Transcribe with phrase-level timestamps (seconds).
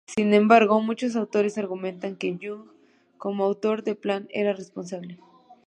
[0.07, 2.65] Sin embargo, muchos autores argumentan que Young,
[3.19, 5.19] como autor del plan, era responsable.